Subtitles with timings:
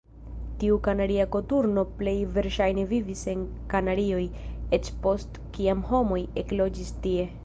[0.61, 4.23] Tiu Kanaria koturno plej verŝajne vivis en Kanarioj
[4.79, 7.27] eĉ post kiam homoj ekloĝis tie.